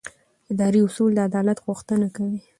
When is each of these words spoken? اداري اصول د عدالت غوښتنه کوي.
اداري 0.51 0.79
اصول 0.87 1.11
د 1.15 1.19
عدالت 1.27 1.57
غوښتنه 1.65 2.07
کوي. 2.15 2.39